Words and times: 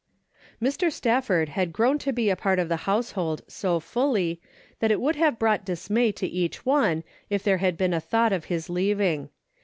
314 0.57 0.87
DAILY 0.89 0.89
BATE.^^ 0.89 0.91
Mr. 0.91 0.97
Stafford 0.97 1.49
had 1.49 1.73
grown 1.73 1.99
to 1.99 2.11
be 2.11 2.31
a 2.31 2.35
part 2.35 2.57
of 2.57 2.69
the 2.69 2.75
household 2.89 3.43
so 3.47 3.79
fully 3.79 4.41
that 4.79 4.89
it 4.89 4.99
would 4.99 5.15
have 5.17 5.37
brought 5.37 5.63
dismay 5.63 6.11
to 6.11 6.25
each 6.25 6.65
one 6.65 7.03
if 7.29 7.43
there 7.43 7.59
had 7.59 7.77
been 7.77 7.93
a 7.93 7.99
thought 8.01 8.33
of 8.33 8.45
his 8.45 8.67
leaving. 8.67 9.29